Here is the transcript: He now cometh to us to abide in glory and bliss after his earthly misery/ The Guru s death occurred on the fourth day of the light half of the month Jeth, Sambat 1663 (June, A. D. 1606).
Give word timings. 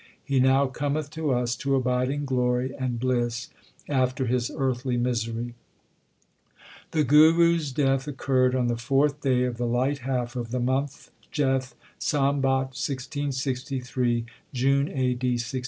He 0.23 0.39
now 0.39 0.65
cometh 0.65 1.11
to 1.11 1.31
us 1.31 1.55
to 1.57 1.75
abide 1.75 2.09
in 2.09 2.25
glory 2.25 2.73
and 2.75 2.99
bliss 2.99 3.49
after 3.87 4.25
his 4.25 4.49
earthly 4.57 4.97
misery/ 4.97 5.53
The 6.89 7.03
Guru 7.03 7.55
s 7.57 7.71
death 7.71 8.07
occurred 8.07 8.55
on 8.55 8.65
the 8.65 8.77
fourth 8.77 9.21
day 9.21 9.43
of 9.43 9.57
the 9.57 9.67
light 9.67 9.99
half 9.99 10.35
of 10.35 10.49
the 10.49 10.59
month 10.59 11.11
Jeth, 11.31 11.75
Sambat 11.99 12.73
1663 12.73 14.25
(June, 14.51 14.87
A. 14.87 15.13
D. 15.13 15.33
1606). 15.33 15.57